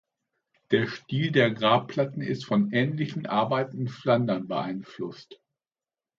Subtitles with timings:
[0.71, 5.39] Der Stil der Grabplatte ist von ähnlichen Arbeiten in Flandern beeinflusst.